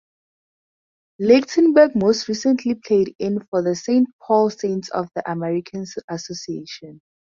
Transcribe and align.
Ligtenberg 1.21 1.91
most 1.95 2.27
recently 2.27 2.73
played 2.73 3.13
in 3.19 3.39
for 3.51 3.61
the 3.61 3.75
Saint 3.75 4.09
Paul 4.25 4.49
Saints 4.49 4.89
of 4.89 5.07
the 5.15 5.21
American 5.31 5.85
Association. 6.09 7.01